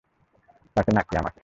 [0.75, 1.39] তাকে নাকি আমাকে?